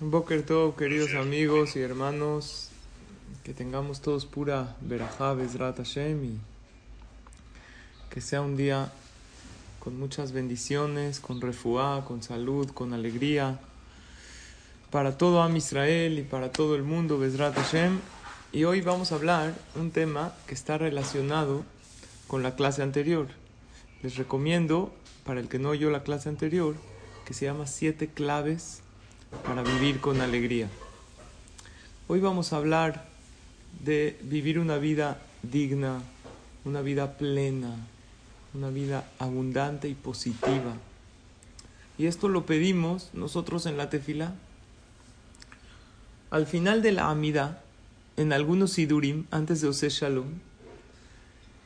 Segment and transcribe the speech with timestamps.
[0.00, 2.68] Boker Tov, queridos amigos y hermanos,
[3.42, 6.38] que tengamos todos pura Berajá, Bezrat Hashem y
[8.08, 8.92] que sea un día
[9.80, 13.58] con muchas bendiciones, con refuá, con salud, con alegría
[14.92, 17.98] para todo Am Israel y para todo el mundo, Bezrat Hashem.
[18.52, 21.64] Y hoy vamos a hablar un tema que está relacionado
[22.28, 23.26] con la clase anterior.
[24.04, 24.94] Les recomiendo,
[25.24, 26.76] para el que no oyó la clase anterior,
[27.26, 28.82] que se llama Siete claves
[29.44, 30.68] para vivir con alegría.
[32.06, 33.06] Hoy vamos a hablar
[33.84, 36.02] de vivir una vida digna,
[36.64, 37.76] una vida plena,
[38.54, 40.74] una vida abundante y positiva.
[41.98, 44.34] Y esto lo pedimos nosotros en la tefila.
[46.30, 47.62] Al final de la amida,
[48.16, 50.26] en algunos sidurim, antes de Ose Shalom,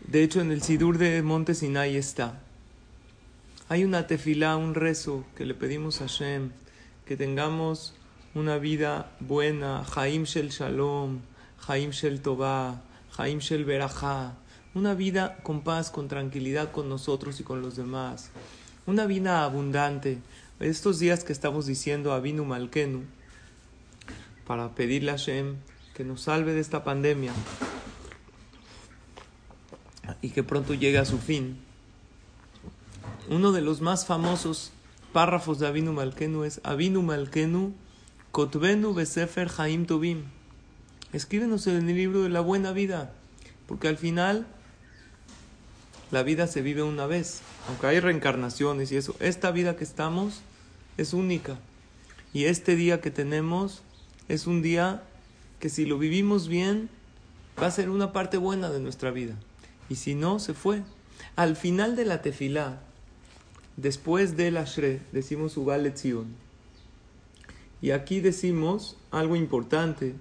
[0.06, 2.40] de hecho en el sidur de Monte Sinai está,
[3.68, 6.50] hay una tefila, un rezo que le pedimos a Hashem,
[7.04, 7.94] que tengamos
[8.34, 11.20] una vida buena, Jaim Shel Shalom,
[11.58, 12.82] Jaim Shel Tová,
[13.12, 14.34] Jaim Shel Berajá,
[14.74, 18.30] una vida con paz, con tranquilidad con nosotros y con los demás,
[18.86, 20.18] una vida abundante.
[20.60, 23.02] Estos días que estamos diciendo Avinu Malkenu,
[24.46, 25.56] para pedirle a Hashem
[25.94, 27.32] que nos salve de esta pandemia
[30.20, 31.58] y que pronto llegue a su fin.
[33.28, 34.72] Uno de los más famosos
[35.12, 37.72] párrafos de Avinu Malkenu es Avinu Malkenu
[38.32, 40.24] Kotvenu Besefer Haim Tobim.
[41.12, 43.12] Escríbenos en el libro de la buena vida,
[43.66, 44.46] porque al final
[46.10, 49.14] la vida se vive una vez, aunque hay reencarnaciones y eso.
[49.20, 50.40] Esta vida que estamos
[50.96, 51.58] es única
[52.32, 53.82] y este día que tenemos
[54.28, 55.02] es un día
[55.60, 56.88] que si lo vivimos bien
[57.60, 59.34] va a ser una parte buena de nuestra vida
[59.90, 60.82] y si no se fue.
[61.36, 62.80] Al final de la tefilá
[63.76, 66.26] Después del Ashre decimos Letzion.
[67.80, 70.14] Y aquí decimos algo importante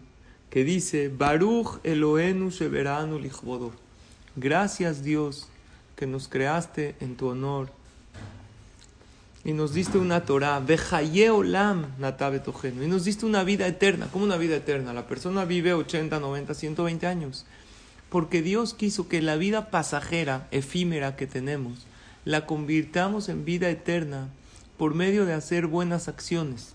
[0.49, 3.72] que dice Baruch Elohenu Sheberanu Lichbodo.
[4.35, 5.47] Gracias Dios
[5.95, 7.69] que nos creaste en tu honor
[9.44, 14.07] y nos diste una Torah, Bejaye Olam y nos diste una vida eterna.
[14.11, 14.94] ¿Cómo una vida eterna?
[14.94, 17.45] La persona vive 80, 90, 120 años.
[18.09, 21.88] Porque Dios quiso que la vida pasajera, efímera que tenemos,
[22.26, 24.30] la convirtamos en vida eterna
[24.78, 26.74] por medio de hacer buenas acciones.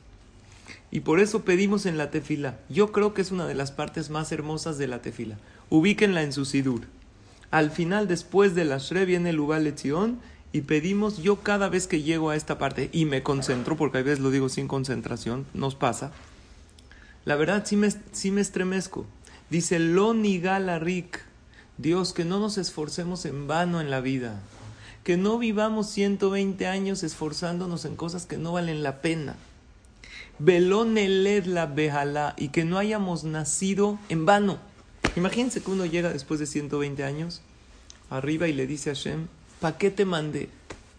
[0.91, 2.59] Y por eso pedimos en la tefila.
[2.69, 5.37] Yo creo que es una de las partes más hermosas de la tefila.
[5.71, 6.83] Ubíquenla en su sidur.
[7.51, 10.19] Al final, después de la shre, viene el Ubal Lezion
[10.53, 14.03] y pedimos, yo cada vez que llego a esta parte y me concentro, porque a
[14.03, 16.13] veces lo digo sin concentración, nos pasa,
[17.25, 19.07] la verdad sí me, sí me estremezco.
[19.51, 21.21] Dice, lo nigala rik,
[21.79, 24.41] Dios, que no nos esforcemos en vano en la vida
[25.07, 29.37] que no vivamos 120 años esforzándonos en cosas que no valen la pena.
[30.41, 34.59] Veloneled la bejalá y que no hayamos nacido en vano.
[35.15, 37.41] Imagínense que uno llega después de 120 años
[38.11, 39.29] arriba y le dice a Hashem,
[39.61, 40.49] ¿para qué te mandé?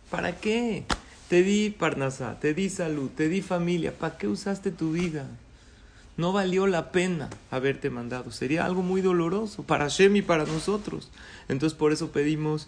[0.09, 0.85] ¿Para qué?
[1.27, 5.27] Te di parnasá, te di salud, te di familia, ¿para qué usaste tu vida?
[6.17, 8.31] No valió la pena haberte mandado.
[8.31, 11.11] Sería algo muy doloroso para Hashem y para nosotros.
[11.47, 12.67] Entonces por eso pedimos,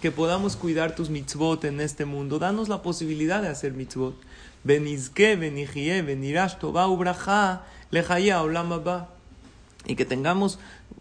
[0.00, 2.38] que podamos cuidar tus mitzvot en este mundo.
[2.40, 4.16] Danos la posibilidad de hacer mitzvot.
[9.88, 10.58] Y que tengamos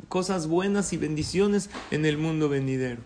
[0.08, 3.02] cosas buenas y bendiciones en el mundo venidero.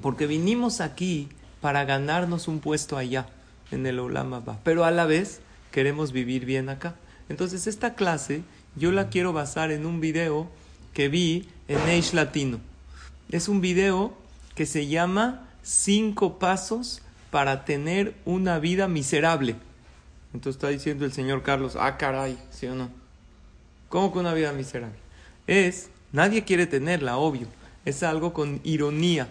[0.00, 1.28] Porque vinimos aquí
[1.60, 3.26] para ganarnos un puesto allá,
[3.70, 5.40] en el Olam Pero a la vez
[5.70, 6.94] queremos vivir bien acá.
[7.28, 8.42] Entonces esta clase
[8.76, 10.48] yo la quiero basar en un video
[10.92, 12.58] que vi en Age Latino.
[13.30, 14.12] Es un video
[14.54, 19.54] que se llama Cinco Pasos para tener una vida miserable.
[20.34, 22.90] Entonces está diciendo el señor Carlos, ah caray, ¿sí o no?
[23.88, 24.96] ¿Cómo que una vida miserable?
[25.46, 27.46] Es, nadie quiere tenerla, obvio.
[27.84, 29.28] Es algo con ironía,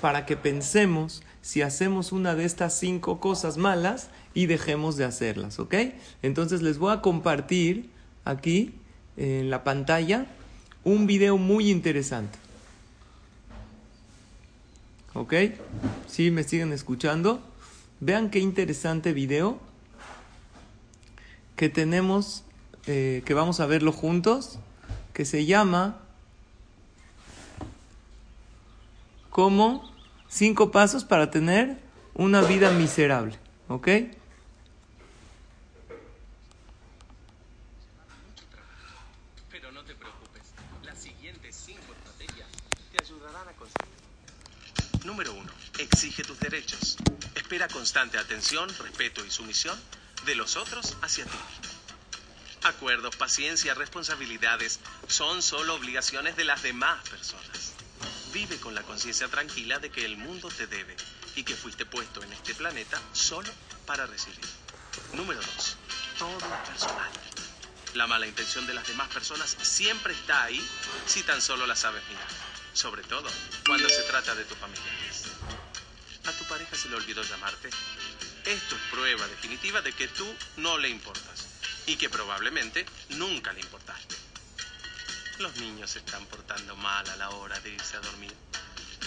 [0.00, 5.58] para que pensemos si hacemos una de estas cinco cosas malas y dejemos de hacerlas,
[5.58, 5.74] ¿ok?
[6.22, 7.90] Entonces les voy a compartir
[8.24, 8.74] aquí
[9.16, 10.26] en la pantalla
[10.84, 12.38] un video muy interesante.
[15.12, 15.34] ¿Ok?
[16.06, 17.42] ¿Sí me siguen escuchando?
[17.98, 19.58] Vean qué interesante video
[21.56, 22.44] que tenemos,
[22.86, 24.58] eh, que vamos a verlo juntos,
[25.12, 25.98] que se llama
[29.28, 29.89] ¿Cómo
[30.32, 31.76] Cinco pasos para tener
[32.14, 33.36] una vida miserable.
[33.66, 33.88] ¿Ok?
[45.04, 45.52] Número 1.
[45.78, 46.96] Exige tus derechos.
[47.34, 49.76] Espera constante atención, respeto y sumisión
[50.26, 51.38] de los otros hacia ti.
[52.62, 54.78] Acuerdos, paciencia, responsabilidades
[55.08, 57.69] son solo obligaciones de las demás personas.
[58.32, 60.96] Vive con la conciencia tranquila de que el mundo te debe
[61.34, 63.50] y que fuiste puesto en este planeta solo
[63.86, 64.38] para recibir.
[65.14, 65.76] Número 2.
[66.16, 67.10] Todo personal.
[67.94, 70.64] La mala intención de las demás personas siempre está ahí
[71.06, 72.28] si tan solo la sabes mirar.
[72.72, 73.28] Sobre todo
[73.66, 75.24] cuando se trata de tus familiares.
[76.26, 77.68] ¿A tu pareja se le olvidó llamarte?
[78.44, 80.26] Esto es prueba definitiva de que tú
[80.58, 81.48] no le importas
[81.86, 84.19] y que probablemente nunca le importaste.
[85.40, 88.30] Los niños se están portando mal a la hora de irse a dormir.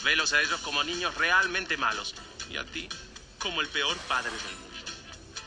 [0.04, 2.16] Velos a ellos como niños realmente malos
[2.50, 2.90] y a ti
[3.38, 4.92] como el peor padre del mundo.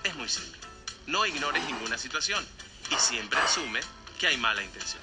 [0.05, 0.61] Es muy simple.
[1.09, 2.47] No ignores ninguna situación
[2.88, 3.81] y siempre asume
[4.21, 5.03] que hay mala intención.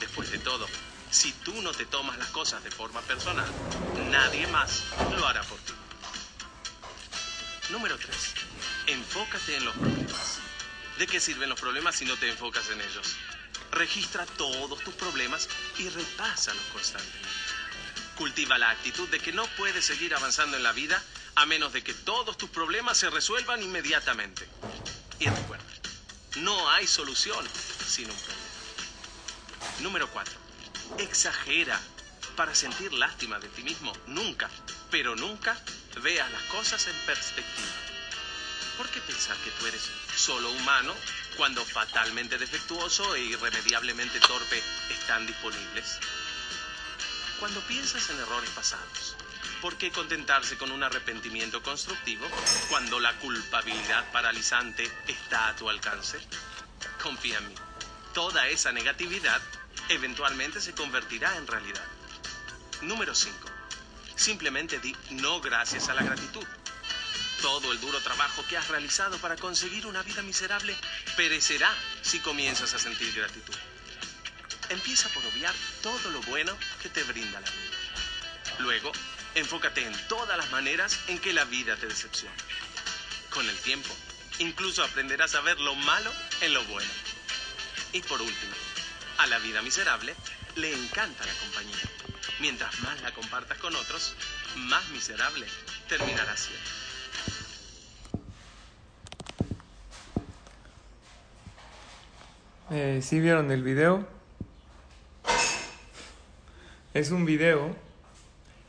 [0.00, 0.66] Después de todo,
[1.10, 3.50] si tú no te tomas las cosas de forma personal,
[4.10, 4.82] nadie más
[5.12, 5.72] lo hará por ti.
[7.70, 8.34] Número 3.
[8.88, 10.40] Enfócate en los problemas.
[10.98, 13.16] ¿De qué sirven los problemas si no te enfocas en ellos?
[13.74, 15.48] Registra todos tus problemas
[15.78, 17.28] y repásalos constantemente.
[18.16, 21.02] Cultiva la actitud de que no puedes seguir avanzando en la vida
[21.34, 24.46] a menos de que todos tus problemas se resuelvan inmediatamente.
[25.18, 25.64] Y recuerda,
[26.36, 27.44] no hay solución
[27.84, 28.44] sin un problema.
[29.80, 30.34] Número 4.
[30.98, 31.80] Exagera
[32.36, 33.92] para sentir lástima de ti mismo.
[34.06, 34.48] Nunca,
[34.92, 35.60] pero nunca
[36.00, 37.72] veas las cosas en perspectiva.
[38.76, 39.90] ¿Por qué pensar que tú eres
[40.24, 40.94] solo humano
[41.36, 45.98] cuando fatalmente defectuoso e irremediablemente torpe están disponibles?
[47.38, 49.16] Cuando piensas en errores pasados,
[49.60, 52.26] ¿por qué contentarse con un arrepentimiento constructivo
[52.70, 56.18] cuando la culpabilidad paralizante está a tu alcance?
[57.02, 57.54] Confía en mí.
[58.14, 59.42] Toda esa negatividad
[59.90, 61.86] eventualmente se convertirá en realidad.
[62.80, 63.36] Número 5.
[64.16, 66.46] Simplemente di no gracias a la gratitud.
[67.44, 70.74] Todo el duro trabajo que has realizado para conseguir una vida miserable
[71.14, 71.70] perecerá
[72.00, 73.54] si comienzas a sentir gratitud.
[74.70, 78.60] Empieza por obviar todo lo bueno que te brinda la vida.
[78.60, 78.92] Luego,
[79.34, 82.34] enfócate en todas las maneras en que la vida te decepciona.
[83.28, 83.94] Con el tiempo,
[84.38, 86.10] incluso aprenderás a ver lo malo
[86.40, 86.90] en lo bueno.
[87.92, 88.54] Y por último,
[89.18, 90.16] a la vida miserable
[90.56, 91.90] le encanta la compañía.
[92.40, 94.14] Mientras más la compartas con otros,
[94.56, 95.46] más miserable
[95.88, 96.83] terminarás siendo.
[102.76, 104.04] Eh, ¿Sí vieron el video?
[106.92, 107.76] Es un video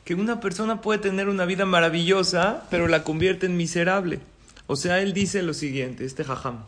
[0.04, 4.20] que una persona puede tener una vida maravillosa, pero la convierte en miserable.
[4.68, 6.66] O sea, él dice lo siguiente, este jajam.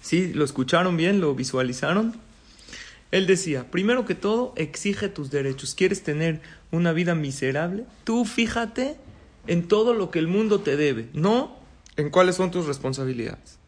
[0.00, 0.32] ¿Sí?
[0.34, 1.20] ¿Lo escucharon bien?
[1.20, 2.16] ¿Lo visualizaron?
[3.12, 5.76] Él decía, primero que todo, exige tus derechos.
[5.76, 6.40] ¿Quieres tener
[6.72, 7.84] una vida miserable?
[8.02, 8.96] Tú fíjate
[9.46, 11.56] en todo lo que el mundo te debe, no
[11.96, 13.58] en cuáles son tus responsabilidades.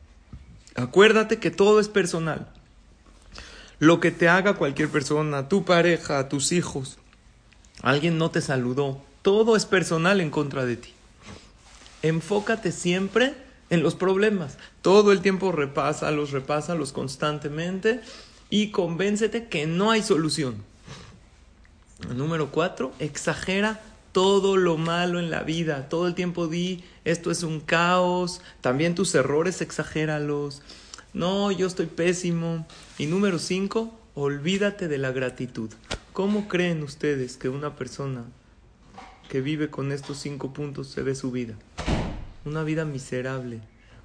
[0.74, 2.48] Acuérdate que todo es personal.
[3.78, 6.98] Lo que te haga cualquier persona, tu pareja, tus hijos,
[7.82, 10.94] alguien no te saludó, todo es personal en contra de ti.
[12.02, 13.34] Enfócate siempre
[13.68, 14.58] en los problemas.
[14.80, 18.00] Todo el tiempo repásalos, repásalos constantemente
[18.48, 20.62] y convéncete que no hay solución.
[22.14, 23.80] Número cuatro, exagera
[24.12, 25.88] todo lo malo en la vida.
[25.88, 28.40] Todo el tiempo di, esto es un caos.
[28.60, 30.62] También tus errores, exagéralos.
[31.16, 32.66] No, yo estoy pésimo.
[32.98, 35.70] Y número cinco, olvídate de la gratitud.
[36.12, 38.26] ¿Cómo creen ustedes que una persona
[39.30, 41.54] que vive con estos cinco puntos se ve su vida?
[42.44, 43.60] Una vida miserable,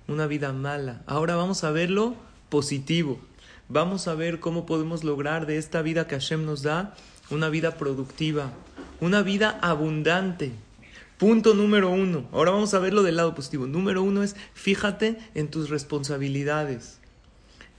[0.08, 1.04] una vida mala.
[1.06, 2.16] Ahora vamos a verlo
[2.48, 3.20] positivo.
[3.68, 6.96] Vamos a ver cómo podemos lograr de esta vida que Hashem nos da
[7.30, 8.54] una vida productiva,
[9.02, 10.54] una vida abundante.
[11.18, 12.30] Punto número uno.
[12.32, 13.68] Ahora vamos a verlo del lado positivo.
[13.68, 17.01] Número uno es fíjate en tus responsabilidades.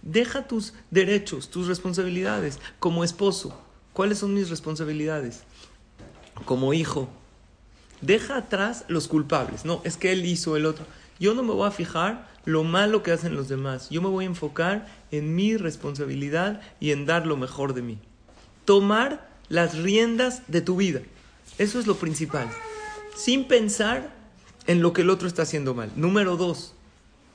[0.03, 2.59] Deja tus derechos, tus responsabilidades.
[2.79, 3.59] Como esposo,
[3.93, 5.45] ¿cuáles son mis responsabilidades?
[6.45, 7.09] Como hijo,
[8.01, 9.65] deja atrás los culpables.
[9.65, 10.85] No, es que él hizo el otro.
[11.21, 13.89] Yo no me voy a fijar lo malo que hacen los demás.
[13.91, 17.99] Yo me voy a enfocar en mi responsabilidad y en dar lo mejor de mí.
[18.65, 21.01] Tomar las riendas de tu vida.
[21.59, 22.51] Eso es lo principal.
[23.15, 24.13] Sin pensar
[24.67, 25.93] en lo que el otro está haciendo mal.
[25.95, 26.75] Número dos,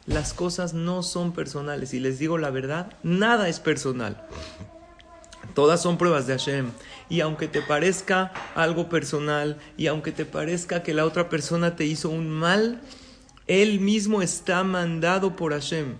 [0.07, 1.93] las cosas no son personales.
[1.93, 4.25] Y les digo la verdad, nada es personal.
[5.53, 6.71] Todas son pruebas de Hashem.
[7.09, 11.85] Y aunque te parezca algo personal, y aunque te parezca que la otra persona te
[11.85, 12.81] hizo un mal,
[13.47, 15.95] él mismo está mandado por Hashem.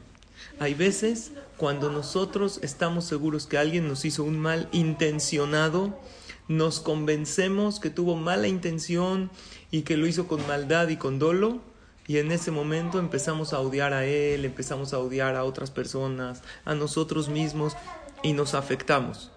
[0.60, 6.00] Hay veces cuando nosotros estamos seguros que alguien nos hizo un mal intencionado,
[6.48, 9.30] nos convencemos que tuvo mala intención
[9.72, 11.62] y que lo hizo con maldad y con dolo,
[12.08, 16.42] y en ese momento empezamos a odiar a él, empezamos a odiar a otras personas,
[16.64, 17.76] a nosotros mismos,
[18.24, 19.30] y nos afectamos.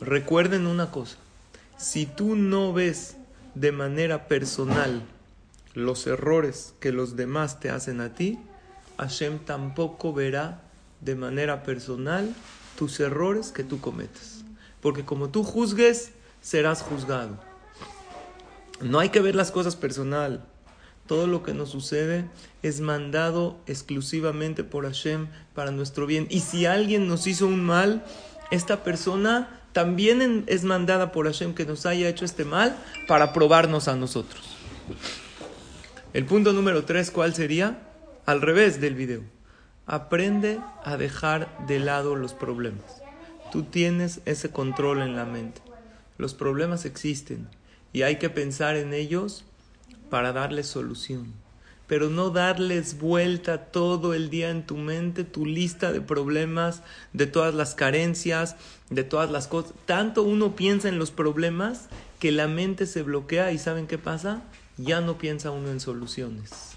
[0.00, 1.16] Recuerden una cosa,
[1.76, 3.16] si tú no ves
[3.54, 5.02] de manera personal
[5.74, 8.38] los errores que los demás te hacen a ti,
[8.98, 10.62] Hashem tampoco verá
[11.00, 12.34] de manera personal
[12.76, 14.44] tus errores que tú cometes.
[14.80, 17.38] Porque como tú juzgues, serás juzgado.
[18.80, 20.46] No hay que ver las cosas personal.
[21.10, 22.24] Todo lo que nos sucede
[22.62, 25.26] es mandado exclusivamente por Hashem
[25.56, 26.28] para nuestro bien.
[26.30, 28.04] Y si alguien nos hizo un mal,
[28.52, 32.76] esta persona también es mandada por Hashem que nos haya hecho este mal
[33.08, 34.56] para probarnos a nosotros.
[36.12, 37.80] El punto número tres, ¿cuál sería?
[38.24, 39.22] Al revés del video.
[39.86, 43.02] Aprende a dejar de lado los problemas.
[43.50, 45.60] Tú tienes ese control en la mente.
[46.18, 47.48] Los problemas existen
[47.92, 49.44] y hay que pensar en ellos
[50.10, 51.32] para darles solución.
[51.86, 57.26] Pero no darles vuelta todo el día en tu mente, tu lista de problemas, de
[57.26, 58.56] todas las carencias,
[58.90, 59.72] de todas las cosas.
[59.86, 61.88] Tanto uno piensa en los problemas
[62.20, 64.42] que la mente se bloquea y ¿saben qué pasa?
[64.76, 66.76] Ya no piensa uno en soluciones.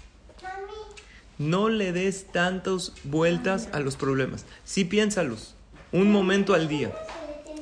[1.38, 4.46] No le des tantas vueltas a los problemas.
[4.64, 5.54] Sí piénsalos,
[5.92, 6.92] un momento al día.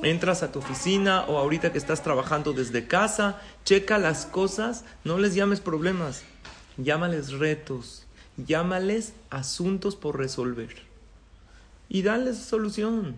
[0.03, 5.19] Entras a tu oficina o ahorita que estás trabajando desde casa, checa las cosas, no
[5.19, 6.23] les llames problemas,
[6.77, 10.75] llámales retos, llámales asuntos por resolver.
[11.89, 13.17] Y dales solución.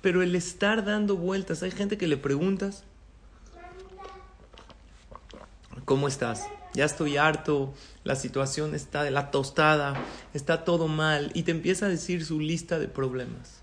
[0.00, 2.84] Pero el estar dando vueltas, hay gente que le preguntas,
[5.84, 6.44] ¿cómo estás?
[6.74, 10.00] ya estoy harto, la situación está de la tostada,
[10.34, 13.62] está todo mal y te empieza a decir su lista de problemas.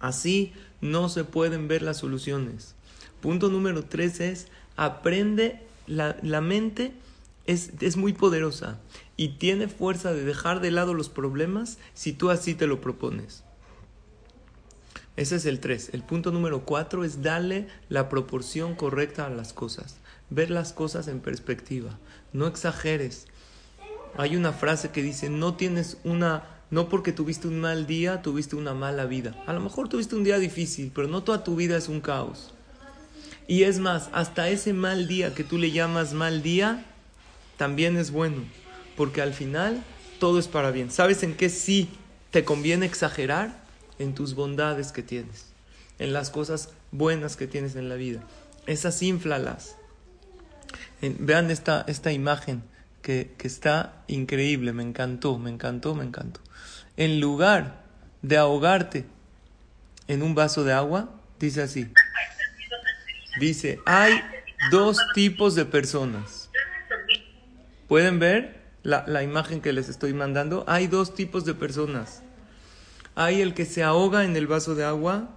[0.00, 2.74] Así no se pueden ver las soluciones.
[3.20, 6.92] Punto número tres es, aprende, la, la mente
[7.46, 8.78] es, es muy poderosa
[9.16, 13.44] y tiene fuerza de dejar de lado los problemas si tú así te lo propones.
[15.16, 15.90] Ese es el tres.
[15.92, 19.96] El punto número cuatro es darle la proporción correcta a las cosas
[20.30, 21.98] ver las cosas en perspectiva.
[22.32, 23.26] No exageres.
[24.16, 28.56] Hay una frase que dice, no tienes una, no porque tuviste un mal día, tuviste
[28.56, 29.34] una mala vida.
[29.46, 32.54] A lo mejor tuviste un día difícil, pero no toda tu vida es un caos.
[33.48, 36.84] Y es más, hasta ese mal día que tú le llamas mal día,
[37.56, 38.44] también es bueno,
[38.94, 39.82] porque al final
[40.20, 40.90] todo es para bien.
[40.90, 41.88] ¿Sabes en qué sí
[42.30, 43.66] te conviene exagerar?
[43.98, 45.46] En tus bondades que tienes,
[45.98, 48.22] en las cosas buenas que tienes en la vida.
[48.66, 49.76] Esas inflalas
[51.00, 52.62] vean esta, esta imagen
[53.02, 56.40] que, que está increíble, me encantó, me encantó, me encantó.
[56.96, 57.82] En lugar
[58.20, 59.06] de ahogarte
[60.06, 61.08] en un vaso de agua,
[61.40, 61.88] dice así.
[63.38, 64.20] Dice, hay
[64.70, 66.50] dos tipos de personas.
[67.86, 70.64] ¿Pueden ver la, la, imagen que les estoy mandando?
[70.66, 72.22] Hay dos tipos de personas.
[73.14, 75.30] Hay el que se ahoga en el vaso de agua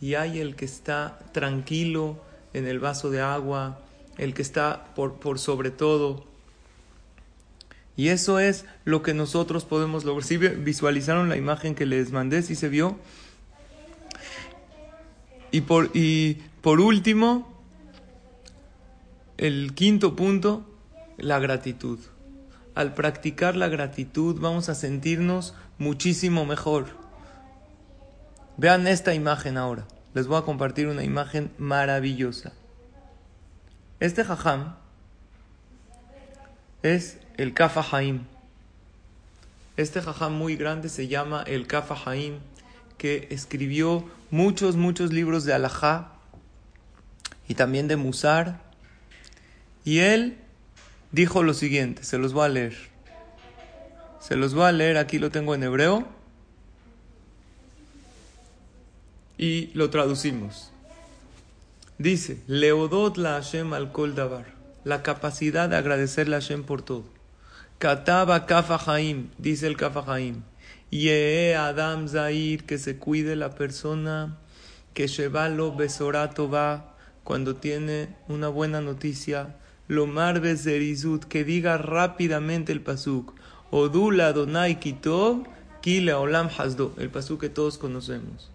[0.00, 3.80] y hay el que está tranquilo en el vaso de agua,
[4.16, 6.24] el que está por, por sobre todo.
[7.96, 10.24] Y eso es lo que nosotros podemos lograr.
[10.24, 12.96] Si visualizaron la imagen que les mandé, si se vio.
[15.50, 16.34] Y por, y
[16.68, 17.48] por último,
[19.38, 20.66] el quinto punto,
[21.16, 21.98] la gratitud.
[22.74, 26.88] Al practicar la gratitud vamos a sentirnos muchísimo mejor.
[28.58, 29.86] Vean esta imagen ahora.
[30.12, 32.52] Les voy a compartir una imagen maravillosa.
[33.98, 34.76] Este jajam
[36.82, 38.26] es el Kafa Haim.
[39.78, 42.40] Este jajam muy grande se llama el Kafa Haim,
[42.98, 46.17] que escribió muchos, muchos libros de alajá
[47.48, 48.60] y también de Musar.
[49.84, 50.36] Y él
[51.10, 52.76] dijo lo siguiente, se los voy a leer.
[54.20, 56.06] Se los voy a leer, aquí lo tengo en hebreo.
[59.38, 60.70] Y lo traducimos.
[61.96, 64.46] Dice, Leodot la Hashem al kol davar,
[64.84, 67.04] la capacidad de agradecerle a Hashem por todo.
[67.78, 70.42] Kataba kafa haim, dice el kafa haim.
[70.90, 74.36] Yee adam zair, que se cuide la persona,
[74.94, 76.97] que shevalo besorato va,
[77.28, 79.54] cuando tiene una buena noticia.
[79.86, 83.34] Lomar bezerizut, que diga rápidamente el pasuk.
[83.70, 85.46] Odula donai kitov,
[85.82, 88.48] kile olam hasdo, el pasuk que todos conocemos.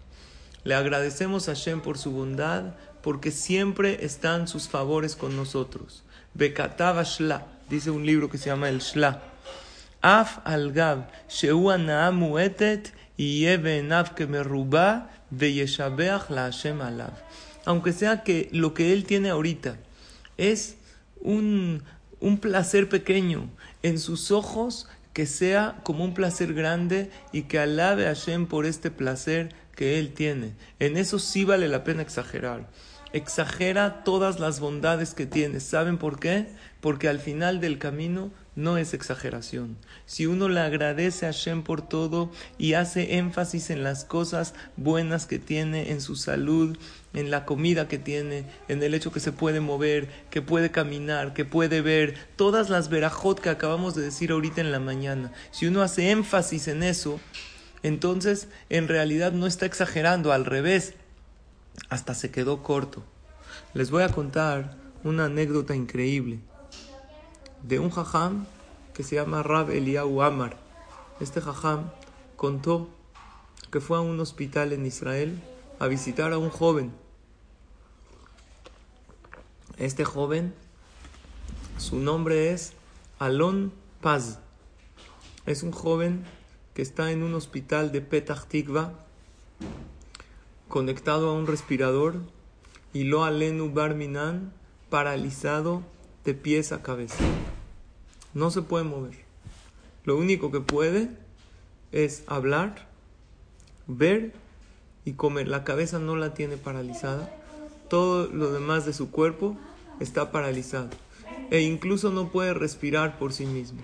[0.64, 6.02] Le agradecemos a Hashem por su bondad, porque siempre están sus favores con nosotros.
[6.34, 9.22] Bekatava Shla, dice un libro que se llama el Shla.
[10.02, 13.46] Af al Gab, Sheua Naamu Etet, y
[13.84, 17.12] Nav que me ruba, la Hashem alav.
[17.64, 19.78] Aunque sea que lo que él tiene ahorita
[20.36, 20.76] es
[21.20, 21.82] un,
[22.20, 23.48] un placer pequeño,
[23.82, 28.66] en sus ojos que sea como un placer grande y que alabe a Hashem por
[28.66, 30.52] este placer que él tiene.
[30.80, 32.68] En eso sí vale la pena exagerar.
[33.12, 35.60] Exagera todas las bondades que tiene.
[35.60, 36.48] ¿Saben por qué?
[36.80, 39.76] Porque al final del camino no es exageración.
[40.04, 45.26] Si uno le agradece a Hashem por todo y hace énfasis en las cosas buenas
[45.26, 46.76] que tiene, en su salud,
[47.14, 51.32] en la comida que tiene, en el hecho que se puede mover, que puede caminar,
[51.32, 55.66] que puede ver, todas las verajot que acabamos de decir ahorita en la mañana, si
[55.66, 57.20] uno hace énfasis en eso,
[57.82, 60.94] entonces en realidad no está exagerando, al revés,
[61.88, 63.04] hasta se quedó corto.
[63.72, 66.40] Les voy a contar una anécdota increíble
[67.62, 68.46] de un jajam
[68.92, 70.56] que se llama Rab Eliyahu Amar.
[71.20, 71.90] Este jajam
[72.36, 72.88] contó
[73.70, 75.40] que fue a un hospital en Israel
[75.78, 77.03] a visitar a un joven.
[79.84, 80.54] Este joven,
[81.76, 82.72] su nombre es
[83.18, 84.38] Alon Paz.
[85.44, 86.24] Es un joven
[86.72, 88.94] que está en un hospital de Petah Tikva,
[90.68, 92.14] conectado a un respirador,
[92.94, 94.54] y lo alenu barminan,
[94.88, 95.82] paralizado
[96.24, 97.22] de pies a cabeza.
[98.32, 99.18] No se puede mover.
[100.04, 101.10] Lo único que puede
[101.92, 102.88] es hablar,
[103.86, 104.32] ver
[105.04, 105.46] y comer.
[105.46, 107.30] La cabeza no la tiene paralizada.
[107.90, 109.58] Todo lo demás de su cuerpo
[110.00, 110.90] está paralizado.
[111.50, 113.80] E incluso no puede respirar por sí mismo.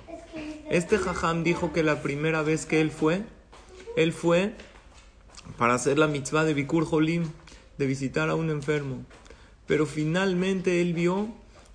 [0.71, 3.25] Este jajam dijo que la primera vez que él fue,
[3.97, 4.55] él fue
[5.59, 7.25] para hacer la mitzvah de Bikur Jolim,
[7.77, 9.05] de visitar a un enfermo.
[9.67, 11.29] Pero finalmente él vio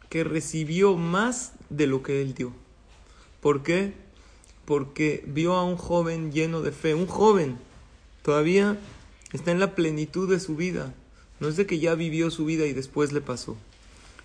[0.10, 2.54] que recibió más de lo que él dio.
[3.42, 3.94] ¿Por qué?
[4.66, 7.58] Porque vio a un joven lleno de fe, un joven
[8.22, 8.78] todavía
[9.34, 10.94] está en la plenitud de su vida.
[11.40, 13.58] No es de que ya vivió su vida y después le pasó.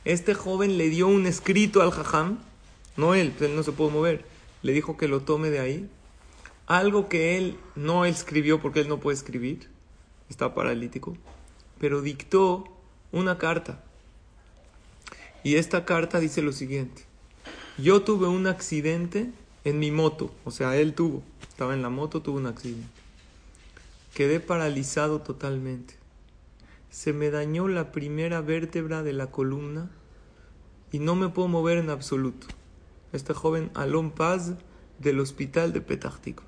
[0.04, 2.38] Este joven le dio un escrito al jajam,
[2.97, 4.25] no él, él no se puede mover,
[4.62, 5.90] le dijo que lo tome de ahí.
[6.66, 9.68] Algo que él no escribió porque él no puede escribir,
[10.31, 11.16] está paralítico,
[11.79, 12.64] pero dictó
[13.12, 13.85] una carta.
[15.42, 17.05] Y esta carta dice lo siguiente.
[17.77, 19.31] Yo tuve un accidente
[19.64, 22.88] en mi moto, o sea, él tuvo, estaba en la moto, tuvo un accidente.
[24.14, 25.94] Quedé paralizado totalmente.
[26.90, 29.90] Se me dañó la primera vértebra de la columna
[30.92, 32.46] y no me puedo mover en absoluto.
[33.12, 34.55] Este joven Alon Paz
[34.98, 36.42] del hospital de Petáctico.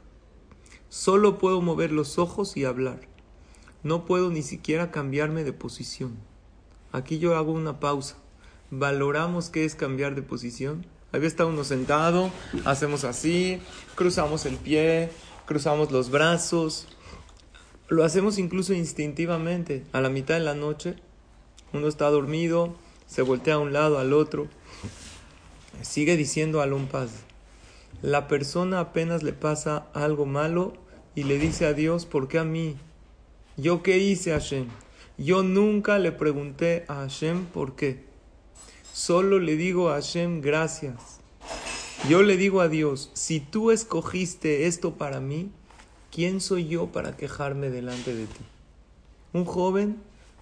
[0.89, 3.01] Solo puedo mover los ojos y hablar.
[3.83, 6.17] No puedo ni siquiera cambiarme de posición.
[6.93, 8.17] Aquí yo hago una pausa.
[8.71, 10.87] ¿Valoramos qué es cambiar de posición?
[11.13, 12.31] Ahí está uno sentado,
[12.65, 13.61] hacemos así,
[13.97, 15.11] cruzamos el pie,
[15.47, 16.89] cruzamos los brazos.
[17.89, 19.85] Lo hacemos incluso instintivamente.
[19.93, 20.97] A la mitad de la noche,
[21.75, 22.75] uno está dormido,
[23.13, 24.49] se voltea a un lado, al otro.
[25.83, 27.11] Sigue diciendo a Paz.
[28.01, 30.73] La persona apenas le pasa algo malo
[31.15, 32.75] y le dice a Dios, ¿por qué a mí?
[33.59, 34.69] ¿Yo qué hice a Hashem?
[35.19, 38.03] Yo nunca le pregunté a Hashem por qué.
[38.95, 41.21] Solo le digo a Hashem gracias.
[42.09, 45.51] Yo le digo a Dios, si tú escogiste esto para mí,
[46.11, 48.41] ¿quién soy yo para quejarme delante de ti?
[49.35, 49.99] Un joven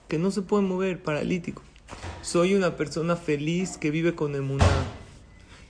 [0.06, 1.62] que no se puede mover, paralítico.
[2.22, 4.66] Soy una persona feliz que vive con emuná.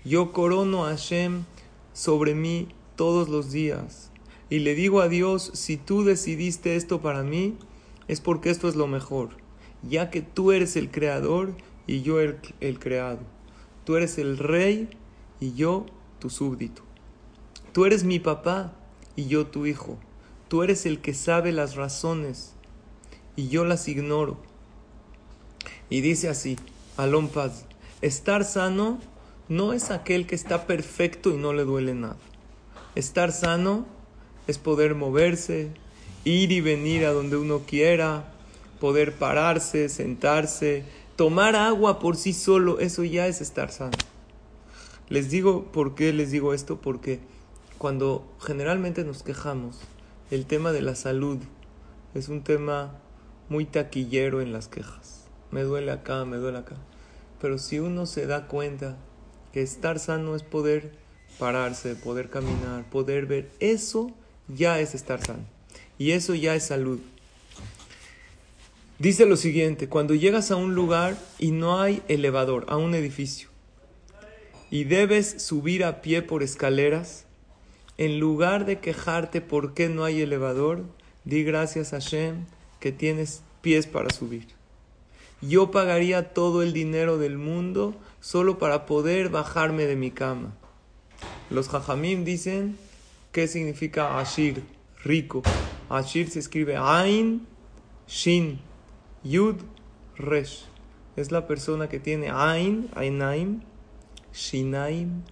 [0.04, 1.44] Yo corono a Hashem
[1.92, 4.10] sobre mí todos los días.
[4.48, 7.56] Y le digo a Dios, si tú decidiste esto para mí,
[8.08, 9.30] es porque esto es lo mejor.
[9.88, 11.54] Ya que tú eres el creador,
[11.86, 13.20] y yo el, el creado.
[13.84, 14.88] Tú eres el rey
[15.40, 15.86] y yo
[16.18, 16.82] tu súbdito.
[17.72, 18.72] Tú eres mi papá
[19.16, 19.98] y yo tu hijo.
[20.48, 22.54] Tú eres el que sabe las razones
[23.34, 24.49] y yo las ignoro.
[25.90, 26.56] Y dice así,
[26.96, 27.66] Alon Paz,
[28.00, 28.98] estar sano
[29.48, 32.16] no es aquel que está perfecto y no le duele nada.
[32.94, 33.86] Estar sano
[34.46, 35.70] es poder moverse,
[36.24, 38.32] ir y venir a donde uno quiera,
[38.80, 40.84] poder pararse, sentarse,
[41.20, 43.98] Tomar agua por sí solo, eso ya es estar sano.
[45.10, 46.80] Les digo, ¿por qué les digo esto?
[46.80, 47.20] Porque
[47.76, 49.80] cuando generalmente nos quejamos,
[50.30, 51.38] el tema de la salud
[52.14, 52.94] es un tema
[53.50, 55.19] muy taquillero en las quejas.
[55.50, 56.76] Me duele acá, me duele acá.
[57.40, 58.96] Pero si uno se da cuenta
[59.52, 60.92] que estar sano es poder
[61.38, 64.12] pararse, poder caminar, poder ver, eso
[64.48, 65.44] ya es estar sano.
[65.98, 67.00] Y eso ya es salud.
[68.98, 73.48] Dice lo siguiente, cuando llegas a un lugar y no hay elevador, a un edificio,
[74.70, 77.24] y debes subir a pie por escaleras,
[77.96, 80.84] en lugar de quejarte por qué no hay elevador,
[81.24, 82.44] di gracias a Shem
[82.78, 84.59] que tienes pies para subir.
[85.42, 90.54] Yo pagaría todo el dinero del mundo solo para poder bajarme de mi cama.
[91.48, 92.76] Los jajamim dicen
[93.32, 94.62] qué significa ashir,
[95.02, 95.42] rico.
[95.88, 97.46] Ashir se escribe Ain,
[98.06, 98.60] Shin,
[99.24, 99.56] Yud,
[100.16, 100.66] Resh.
[101.16, 103.62] Es la persona que tiene Ain, Ainaim,
[104.32, 105.22] Shinaim,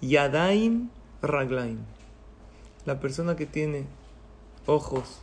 [0.00, 0.90] Yadaim,
[1.22, 1.78] Raglaim.
[2.84, 3.86] La persona que tiene
[4.66, 5.22] ojos,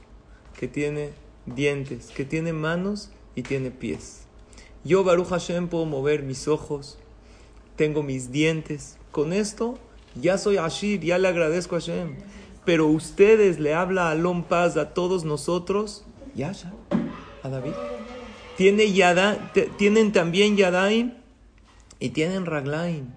[0.58, 1.12] que tiene
[1.46, 3.12] dientes, que tiene manos
[3.44, 4.22] tiene pies.
[4.84, 6.98] Yo, Baruch Hashem, puedo mover mis ojos,
[7.76, 8.98] tengo mis dientes.
[9.12, 9.78] Con esto
[10.16, 12.16] ya soy Ashir, ya le agradezco a Hashem.
[12.66, 16.74] Pero ustedes le habla a Paz, a todos nosotros, Yasha,
[17.44, 17.74] a David.
[18.58, 21.14] Tiene yada, tienen también Yadaim
[22.00, 23.08] y tienen Raglaim.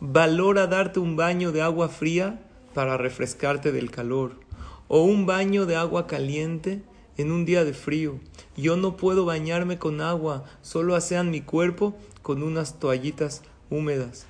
[0.00, 2.40] Valora darte un baño de agua fría
[2.74, 4.40] para refrescarte del calor
[4.88, 6.82] o un baño de agua caliente
[7.16, 8.18] en un día de frío.
[8.56, 14.26] Yo no puedo bañarme con agua, solo asean mi cuerpo con unas toallitas húmedas.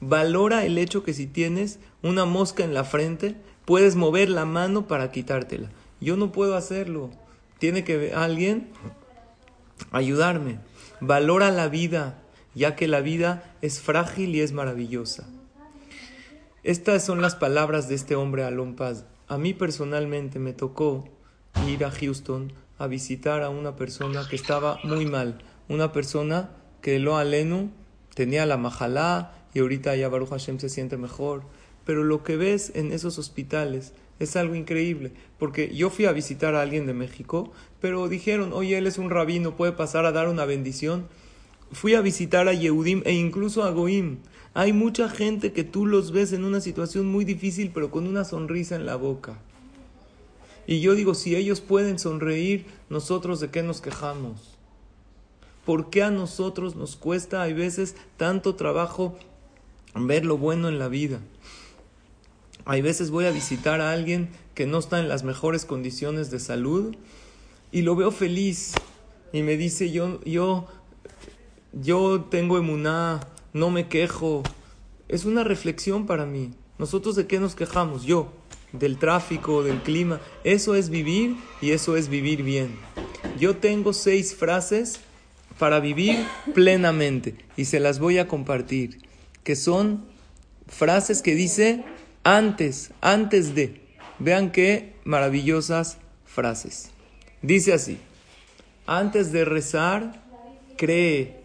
[0.00, 4.86] Valora el hecho que si tienes una mosca en la frente, puedes mover la mano
[4.86, 5.70] para quitártela.
[6.00, 7.10] Yo no puedo hacerlo.
[7.58, 8.68] Tiene que alguien
[9.90, 10.60] ayudarme.
[11.00, 12.22] Valora la vida,
[12.54, 15.28] ya que la vida es frágil y es maravillosa.
[16.62, 19.04] Estas son las palabras de este hombre Alon Paz.
[19.26, 21.08] A mí personalmente me tocó
[21.66, 26.98] ir a Houston a visitar a una persona que estaba muy mal, una persona que
[26.98, 27.70] lo alenu
[28.14, 31.42] tenía la majalá y ahorita ya Baruch Hashem se siente mejor.
[31.84, 36.54] Pero lo que ves en esos hospitales es algo increíble, porque yo fui a visitar
[36.54, 40.28] a alguien de México, pero dijeron, oye, él es un rabino, puede pasar a dar
[40.28, 41.06] una bendición.
[41.72, 44.18] Fui a visitar a Yehudim e incluso a Goim.
[44.54, 48.24] Hay mucha gente que tú los ves en una situación muy difícil, pero con una
[48.24, 49.38] sonrisa en la boca.
[50.68, 54.58] Y yo digo, si ellos pueden sonreír, nosotros de qué nos quejamos.
[55.64, 59.16] ¿Por qué a nosotros nos cuesta, hay veces, tanto trabajo
[59.94, 61.20] ver lo bueno en la vida?
[62.66, 66.38] Hay veces voy a visitar a alguien que no está en las mejores condiciones de
[66.38, 66.94] salud
[67.72, 68.74] y lo veo feliz
[69.32, 70.66] y me dice, yo, yo,
[71.72, 73.20] yo tengo emuná,
[73.54, 74.42] no me quejo.
[75.08, 76.52] Es una reflexión para mí.
[76.76, 78.04] ¿Nosotros de qué nos quejamos?
[78.04, 78.34] Yo,
[78.72, 80.20] del tráfico, del clima.
[80.44, 82.76] Eso es vivir y eso es vivir bien.
[83.38, 85.00] Yo tengo seis frases
[85.58, 88.98] para vivir plenamente y se las voy a compartir,
[89.44, 90.04] que son
[90.66, 91.84] frases que dice
[92.24, 93.80] antes, antes de.
[94.18, 96.90] Vean qué maravillosas frases.
[97.40, 97.98] Dice así,
[98.86, 100.22] antes de rezar,
[100.76, 101.38] cree.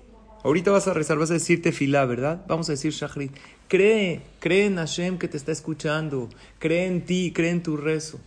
[0.44, 2.44] Ahorita vas a rezar, vas a decirte filá, ¿verdad?
[2.48, 3.32] Vamos a decir shahrit.
[3.68, 6.30] Cree, cree en Hashem que te está escuchando.
[6.60, 8.20] Cree en ti, cree en tu rezo.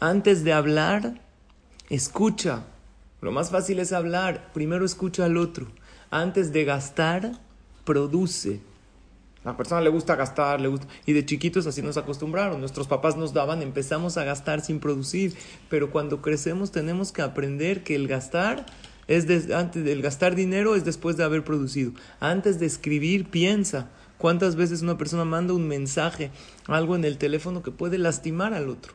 [0.00, 1.20] Antes de hablar,
[1.90, 2.64] escucha.
[3.20, 4.52] Lo más fácil es hablar.
[4.52, 5.66] Primero escucha al otro.
[6.10, 7.32] Antes de gastar,
[7.84, 8.60] produce.
[9.44, 10.86] A la persona le gusta gastar, le gusta.
[11.06, 12.60] Y de chiquitos así nos acostumbraron.
[12.60, 15.34] Nuestros papás nos daban, empezamos a gastar sin producir.
[15.68, 18.64] Pero cuando crecemos tenemos que aprender que el gastar
[19.06, 21.92] es antes del gastar dinero es después de haber producido.
[22.20, 23.90] Antes de escribir, piensa.
[24.24, 26.30] ¿Cuántas veces una persona manda un mensaje,
[26.66, 28.94] algo en el teléfono que puede lastimar al otro?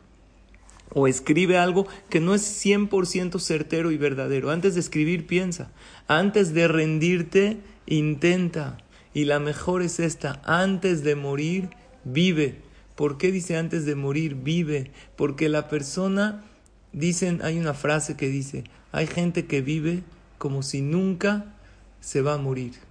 [0.92, 4.50] O escribe algo que no es 100% certero y verdadero.
[4.50, 5.72] Antes de escribir, piensa.
[6.08, 8.80] Antes de rendirte, intenta.
[9.14, 11.70] Y la mejor es esta, antes de morir,
[12.06, 12.64] vive.
[12.96, 14.90] ¿Por qué dice antes de morir, vive?
[15.16, 16.44] Porque la persona,
[16.92, 20.02] dicen, hay una frase que dice, hay gente que vive
[20.40, 21.54] como si nunca
[22.00, 22.89] se va a morir.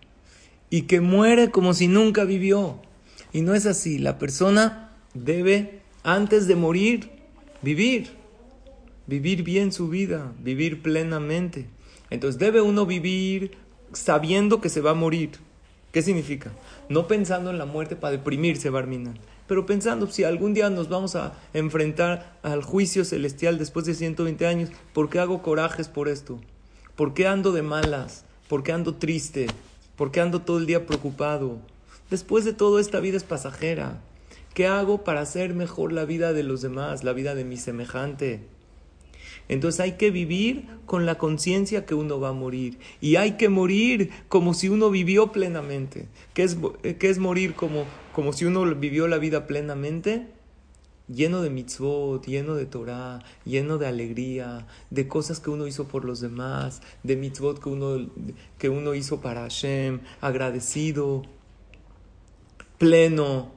[0.71, 2.81] Y que muere como si nunca vivió.
[3.33, 7.11] Y no es así, la persona debe, antes de morir,
[7.63, 8.11] vivir.
[9.07, 11.67] Vivir bien su vida, vivir plenamente.
[12.11, 13.53] Entonces debe uno vivir
[13.93, 15.31] sabiendo que se va a morir.
[15.93, 16.53] ¿Qué significa?
[16.89, 21.17] No pensando en la muerte para deprimirse, Barminan, pero pensando si algún día nos vamos
[21.17, 26.39] a enfrentar al juicio celestial después de 120 años, ¿por qué hago corajes por esto?
[26.95, 28.27] ¿Por qué ando de malas?
[28.49, 29.47] ¿Por qué ando triste?
[29.99, 31.59] ¿Por qué ando todo el día preocupado?
[32.09, 34.01] Después de todo, esta vida es pasajera.
[34.55, 38.43] ¿Qué hago para hacer mejor la vida de los demás, la vida de mi semejante?
[39.49, 42.79] Entonces hay que vivir con la conciencia que uno va a morir.
[43.01, 46.07] Y hay que morir como si uno vivió plenamente.
[46.33, 47.85] ¿Qué es, qué es morir como,
[48.15, 50.29] como si uno vivió la vida plenamente?
[51.09, 56.05] Lleno de mitzvot, lleno de Torah, lleno de alegría, de cosas que uno hizo por
[56.05, 58.11] los demás, de mitzvot que uno,
[58.59, 61.23] que uno hizo para Hashem, agradecido,
[62.79, 63.53] pleno.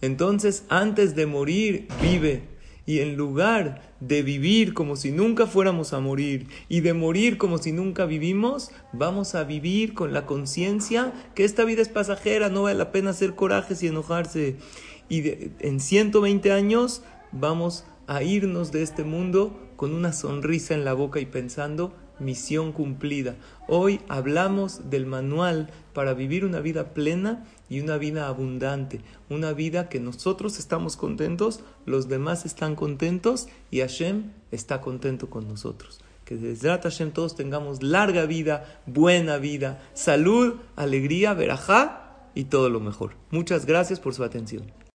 [0.00, 2.48] Entonces, antes de morir, vive
[2.86, 7.58] Y en lugar de vivir como si nunca fuéramos a morir y de morir como
[7.58, 12.62] si nunca vivimos, vamos a vivir con la conciencia que esta vida es pasajera, no
[12.62, 14.56] vale la pena hacer corajes y enojarse.
[15.10, 20.94] Y en 120 años vamos a irnos de este mundo con una sonrisa en la
[20.94, 23.34] boca y pensando, misión cumplida.
[23.66, 29.88] Hoy hablamos del manual para vivir una vida plena y una vida abundante, una vida
[29.88, 36.00] que nosotros estamos contentos, los demás están contentos y Hashem está contento con nosotros.
[36.24, 42.78] Que desde Hashem todos tengamos larga vida, buena vida, salud, alegría, verajá y todo lo
[42.78, 43.14] mejor.
[43.32, 44.80] Muchas gracias por su atención.